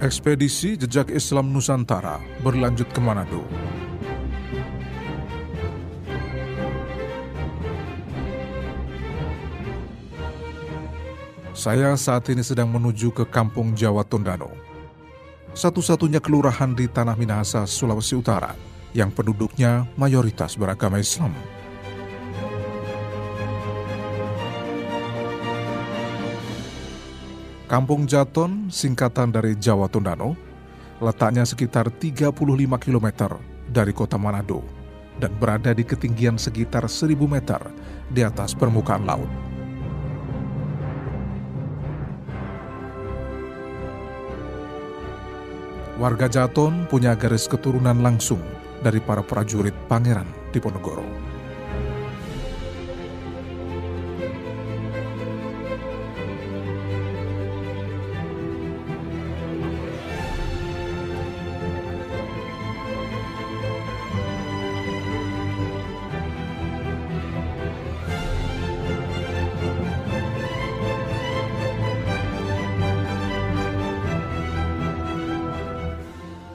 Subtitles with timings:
[0.00, 3.44] Ekspedisi Jejak Islam Nusantara berlanjut ke Manado.
[11.52, 14.48] Saya saat ini sedang menuju ke Kampung Jawa Tondano.
[15.52, 18.56] Satu-satunya kelurahan di Tanah Minahasa, Sulawesi Utara
[18.96, 21.59] yang penduduknya mayoritas beragama Islam.
[27.70, 30.34] Kampung Jaton, singkatan dari Jawa Tondano,
[30.98, 32.34] letaknya sekitar 35
[32.82, 33.38] km
[33.70, 34.66] dari kota Manado
[35.22, 37.62] dan berada di ketinggian sekitar 1000 meter
[38.10, 39.30] di atas permukaan laut.
[46.02, 48.42] Warga Jaton punya garis keturunan langsung
[48.82, 51.19] dari para prajurit Pangeran Diponegoro.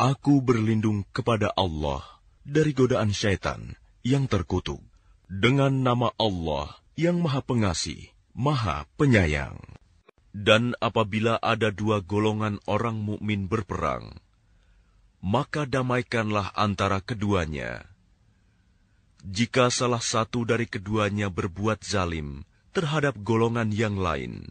[0.00, 2.00] Aku berlindung kepada Allah
[2.40, 4.80] dari godaan syaitan yang terkutuk
[5.28, 9.60] dengan nama Allah yang Maha Pengasih, Maha Penyayang.
[10.32, 14.16] Dan apabila ada dua golongan orang mukmin berperang,
[15.20, 17.84] maka damaikanlah antara keduanya.
[19.20, 24.48] Jika salah satu dari keduanya berbuat zalim, terhadap golongan yang lain,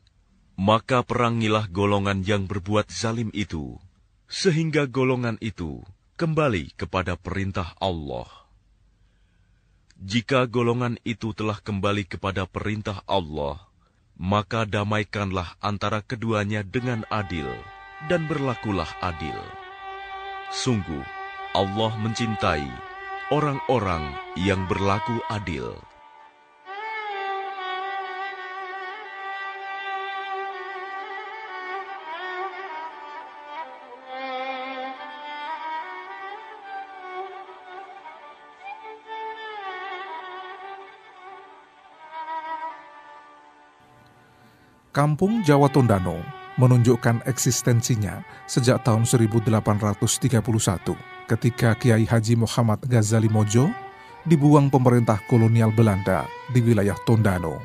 [0.57, 3.77] maka perangilah golongan yang berbuat zalim itu,
[4.25, 5.85] sehingga golongan itu
[6.17, 8.25] kembali kepada perintah Allah.
[10.01, 13.61] Jika golongan itu telah kembali kepada perintah Allah,
[14.17, 17.49] maka damaikanlah antara keduanya dengan adil,
[18.09, 19.37] dan berlakulah adil.
[20.49, 21.05] Sungguh,
[21.53, 22.65] Allah mencintai
[23.29, 25.77] orang-orang yang berlaku adil.
[44.95, 46.23] Kampung Jawa Tondano
[46.55, 50.39] menunjukkan eksistensinya sejak tahun 1831
[51.27, 53.67] ketika Kiai Haji Muhammad Ghazali Mojo
[54.23, 57.59] dibuang pemerintah kolonial Belanda di wilayah Tondano.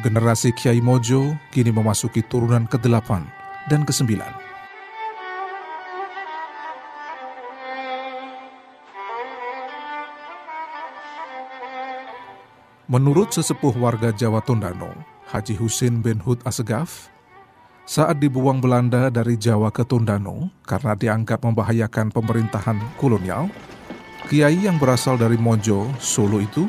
[0.00, 3.10] Generasi Kiai Mojo kini memasuki turunan ke-8
[3.68, 4.39] dan ke-9.
[12.90, 14.90] Menurut sesepuh warga Jawa Tondano,
[15.30, 17.06] Haji Husin bin Hud Asegaf,
[17.86, 23.46] Saat dibuang Belanda dari Jawa ke Tondano karena dianggap membahayakan pemerintahan kolonial,
[24.26, 26.66] Kiai yang berasal dari Mojo, Solo itu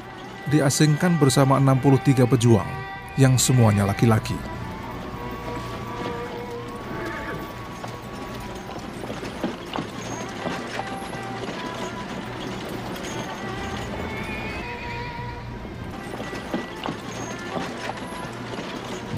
[0.53, 2.69] diasingkan bersama 63 pejuang
[3.17, 4.60] yang semuanya laki-laki.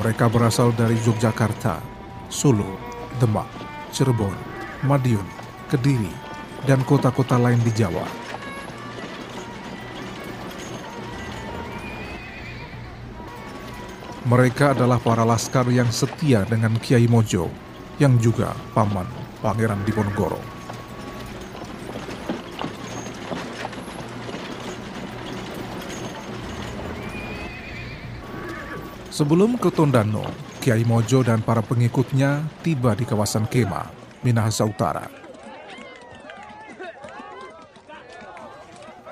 [0.04, 1.80] Mereka berasal dari Yogyakarta,
[2.28, 2.76] Solo,
[3.24, 3.48] Demak,
[3.96, 4.36] Cirebon,
[4.84, 5.24] Madiun,
[5.72, 6.12] Kediri,
[6.68, 8.04] dan kota-kota lain di Jawa.
[14.28, 17.48] Mereka adalah para laskar yang setia dengan Kiai Mojo,
[17.96, 19.08] yang juga paman
[19.40, 20.63] Pangeran Diponegoro.
[29.14, 30.26] Sebelum ke Tondano,
[30.58, 33.94] Kiai Mojo dan para pengikutnya tiba di kawasan Kema,
[34.26, 35.06] Minahasa Utara.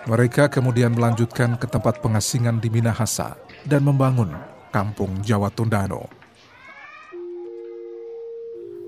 [0.09, 4.33] Mereka kemudian melanjutkan ke tempat pengasingan di Minahasa dan membangun
[4.73, 6.09] kampung Jawa Tondano.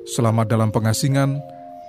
[0.09, 1.37] Selama dalam pengasingan,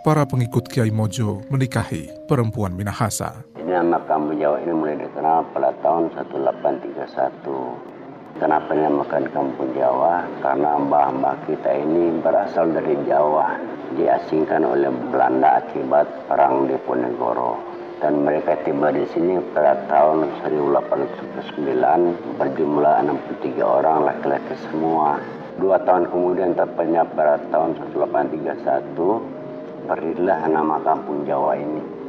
[0.04, 3.40] para pengikut Kiai Mojo menikahi perempuan Minahasa.
[3.56, 7.93] Ini nama kampung Jawa ini mulai dikenal pada tahun 1831
[8.34, 10.26] Kenapa dinamakan Kampung Jawa?
[10.42, 13.54] Karena mbah-mbah kita ini berasal dari Jawa,
[13.94, 17.62] diasingkan oleh Belanda akibat perang di Ponegoro.
[18.02, 25.22] Dan mereka tiba di sini pada tahun 1809 berjumlah 63 orang laki-laki semua.
[25.62, 32.03] Dua tahun kemudian tepatnya pada tahun 1831 berdirilah nama Kampung Jawa ini.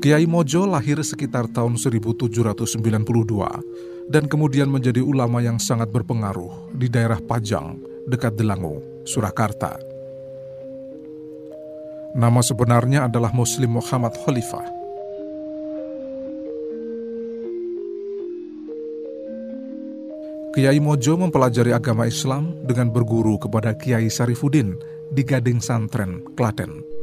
[0.00, 2.80] Kiai Mojo lahir sekitar tahun 1792
[4.08, 7.76] dan kemudian menjadi ulama yang sangat berpengaruh di daerah Pajang,
[8.08, 9.76] dekat Delango, Surakarta.
[12.16, 14.64] Nama sebenarnya adalah Muslim Muhammad Khalifah.
[20.56, 24.80] Kiai Mojo mempelajari agama Islam dengan berguru kepada Kiai Sarifudin
[25.12, 26.99] di Gading Santren, Klaten.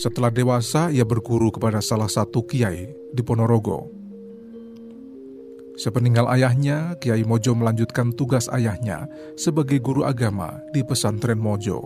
[0.00, 3.92] Setelah dewasa, ia berguru kepada salah satu kiai di Ponorogo.
[5.76, 11.84] Sepeninggal ayahnya, Kiai Mojo melanjutkan tugas ayahnya sebagai guru agama di pesantren Mojo.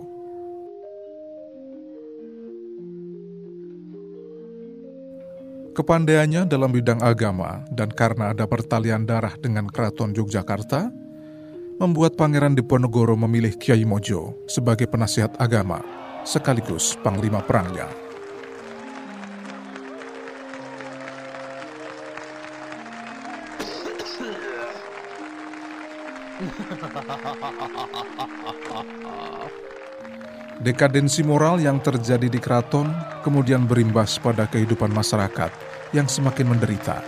[5.75, 10.87] Kepandaiannya dalam bidang agama dan karena ada pertalian darah dengan keraton Yogyakarta,
[11.83, 15.83] membuat Pangeran Diponegoro memilih Kiai Mojo sebagai penasihat agama
[16.23, 18.04] sekaligus panglima perangnya.
[30.63, 32.89] Dekadensi moral yang terjadi di keraton
[33.27, 35.51] kemudian berimbas pada kehidupan masyarakat
[35.91, 37.03] yang semakin menderita.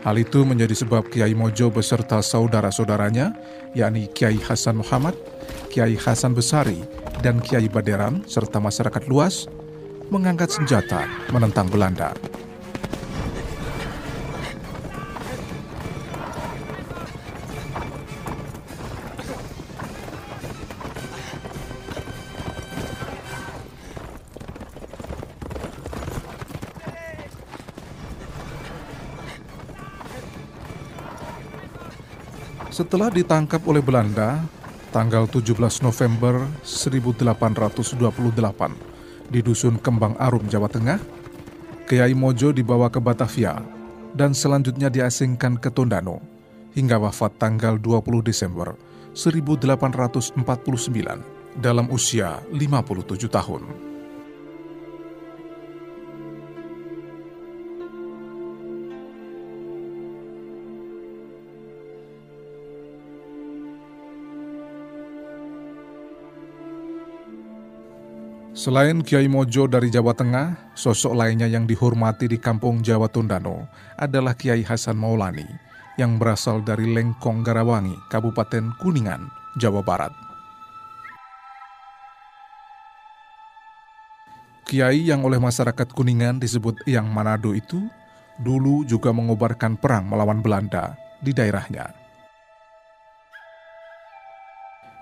[0.00, 3.36] Hal itu menjadi sebab Kiai Mojo beserta saudara-saudaranya,
[3.76, 5.12] yakni Kiai Hasan Muhammad,
[5.68, 6.80] Kiai Hasan Besari,
[7.20, 9.44] dan Kiai Baderan, serta masyarakat luas,
[10.10, 12.10] mengangkat senjata menentang Belanda.
[32.70, 34.40] Setelah ditangkap oleh Belanda,
[34.90, 38.89] tanggal 17 November 1828,
[39.30, 40.98] di Dusun Kembang Arum, Jawa Tengah,
[41.86, 43.62] Kiai Mojo dibawa ke Batavia
[44.14, 46.18] dan selanjutnya diasingkan ke Tondano
[46.74, 48.74] hingga wafat tanggal 20 Desember
[49.14, 50.38] 1849
[51.58, 53.89] dalam usia 57 tahun.
[68.60, 73.64] Selain Kiai Mojo dari Jawa Tengah, sosok lainnya yang dihormati di kampung Jawa Tondano
[73.96, 75.48] adalah Kiai Hasan Maulani
[75.96, 80.12] yang berasal dari Lengkong Garawangi, Kabupaten Kuningan, Jawa Barat.
[84.68, 87.80] Kiai yang oleh masyarakat Kuningan disebut Yang Manado itu
[88.36, 91.99] dulu juga mengobarkan perang melawan Belanda di daerahnya.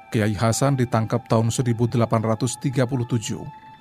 [0.09, 2.81] Kiai Hasan ditangkap tahun 1837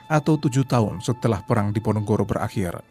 [0.07, 2.83] atau tujuh tahun setelah Perang Diponegoro berakhir.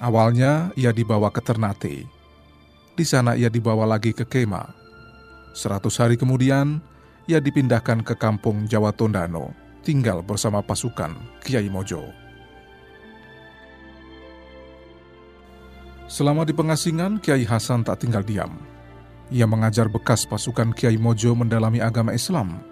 [0.00, 2.06] Awalnya ia dibawa ke Ternate.
[2.96, 4.72] Di sana ia dibawa lagi ke Kema.
[5.52, 6.80] Seratus hari kemudian,
[7.28, 9.52] ia dipindahkan ke kampung Jawa Tondano,
[9.84, 11.12] tinggal bersama pasukan
[11.44, 12.08] Kiai Mojo.
[16.08, 18.77] Selama di pengasingan, Kiai Hasan tak tinggal diam.
[19.28, 22.64] Ia mengajar bekas pasukan Kiai Mojo mendalami agama Islam.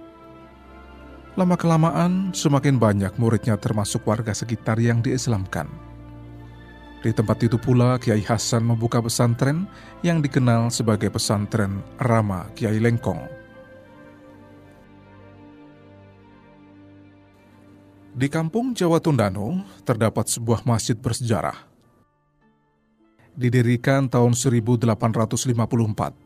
[1.36, 5.68] Lama-kelamaan, semakin banyak muridnya termasuk warga sekitar yang diislamkan.
[7.04, 9.68] Di tempat itu pula Kiai Hasan membuka pesantren
[10.00, 13.20] yang dikenal sebagai pesantren Rama Kiai Lengkong.
[18.16, 21.76] Di kampung Jawa Tondano terdapat sebuah masjid bersejarah
[23.36, 26.25] didirikan tahun 1854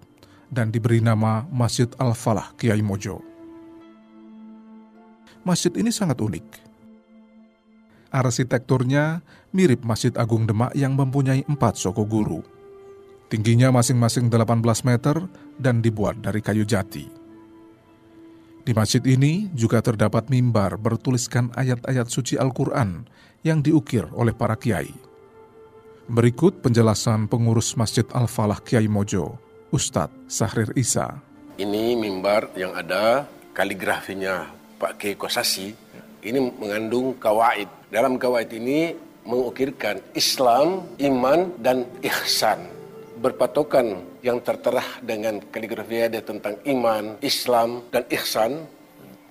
[0.51, 3.23] dan diberi nama Masjid Al-Falah Kiai Mojo.
[5.47, 6.47] Masjid ini sangat unik.
[8.11, 9.23] Arsitekturnya
[9.55, 12.43] mirip Masjid Agung Demak yang mempunyai empat soko guru.
[13.31, 15.17] Tingginya masing-masing 18 meter
[15.55, 17.07] dan dibuat dari kayu jati.
[18.67, 23.09] Di masjid ini juga terdapat mimbar bertuliskan ayat-ayat suci Al-Quran
[23.47, 24.93] yang diukir oleh para kiai.
[26.11, 29.39] Berikut penjelasan pengurus Masjid Al-Falah Kiai Mojo,
[29.71, 31.15] Ustadz Sahrir Isa.
[31.55, 33.23] Ini mimbar yang ada
[33.55, 34.51] kaligrafinya
[34.83, 35.71] Pak Kiai Kosasi.
[36.27, 37.71] Ini mengandung kawaid.
[37.87, 42.67] Dalam kawaid ini mengukirkan Islam, iman, dan ihsan.
[43.23, 48.67] Berpatokan yang tertera dengan kaligrafi ada tentang iman, Islam, dan ihsan.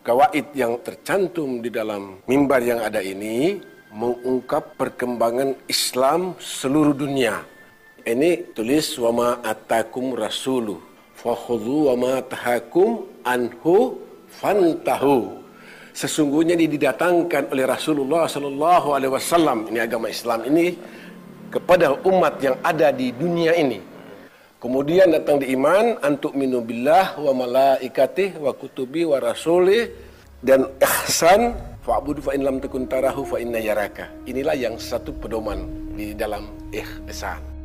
[0.07, 3.59] Kawaid yang tercantum di dalam mimbar yang ada ini
[3.91, 7.58] mengungkap perkembangan Islam seluruh dunia.
[8.09, 10.81] Ini tulis wama atakum rasulu
[11.13, 14.01] fakhudhu wama tahakum anhu
[14.33, 15.37] fantahu.
[15.93, 20.73] Sesungguhnya ini didatangkan oleh Rasulullah sallallahu alaihi wasallam ini agama Islam ini
[21.53, 23.77] kepada umat yang ada di dunia ini.
[24.57, 29.85] Kemudian datang di iman antuk minu billah wa malaikatih wa kutubi wa rasulih
[30.41, 31.53] dan ihsan
[31.85, 34.09] Fa'budu fa in lam takun tarahu fa inna yaraka.
[34.25, 37.58] Inilah yang satu pedoman di dalam ihsan.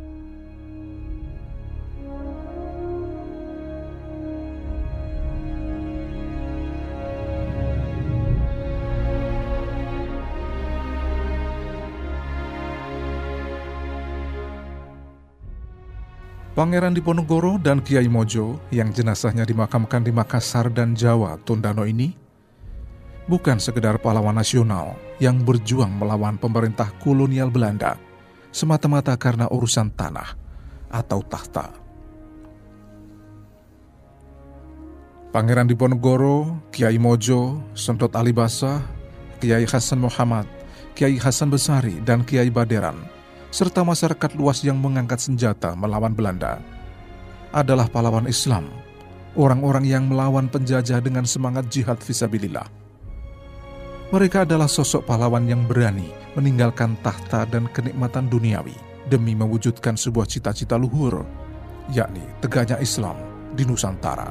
[16.55, 22.15] Pangeran Diponegoro dan Kiai Mojo yang jenazahnya dimakamkan di Makassar dan Jawa, Tondano ini
[23.27, 27.99] bukan sekedar pahlawan nasional yang berjuang melawan pemerintah kolonial Belanda
[28.55, 30.39] semata-mata karena urusan tanah
[30.95, 31.75] atau tahta.
[35.35, 38.79] Pangeran Diponegoro, Kiai Mojo, Sentot Alibasa,
[39.43, 40.47] Kiai Hasan Muhammad,
[40.95, 42.95] Kiai Hasan Besari, dan Kiai Baderan,
[43.55, 46.59] serta masyarakat luas yang mengangkat senjata melawan Belanda,
[47.55, 48.67] adalah pahlawan Islam,
[49.39, 52.67] orang-orang yang melawan penjajah dengan semangat jihad visabilillah
[54.15, 56.07] mereka adalah sosok pahlawan yang berani
[56.39, 58.79] meninggalkan tahta dan kenikmatan duniawi
[59.11, 61.27] demi mewujudkan sebuah cita-cita luhur,
[61.91, 63.19] yakni tegaknya Islam
[63.59, 64.31] di Nusantara.